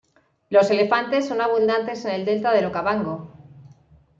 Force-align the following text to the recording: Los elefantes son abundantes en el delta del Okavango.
Los 0.49 0.71
elefantes 0.71 1.27
son 1.27 1.41
abundantes 1.41 2.05
en 2.05 2.13
el 2.15 2.25
delta 2.25 2.51
del 2.51 2.65
Okavango. 2.65 3.29